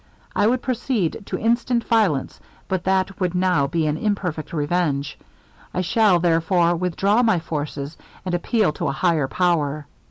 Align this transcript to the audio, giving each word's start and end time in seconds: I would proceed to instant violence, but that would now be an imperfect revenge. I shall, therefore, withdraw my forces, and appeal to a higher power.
I 0.35 0.47
would 0.47 0.63
proceed 0.63 1.27
to 1.27 1.37
instant 1.37 1.83
violence, 1.83 2.39
but 2.67 2.85
that 2.85 3.19
would 3.19 3.35
now 3.35 3.67
be 3.67 3.85
an 3.85 3.97
imperfect 3.97 4.51
revenge. 4.51 5.15
I 5.75 5.81
shall, 5.81 6.17
therefore, 6.17 6.75
withdraw 6.75 7.21
my 7.21 7.37
forces, 7.37 7.97
and 8.25 8.33
appeal 8.33 8.73
to 8.73 8.87
a 8.87 8.91
higher 8.93 9.27
power. 9.27 9.85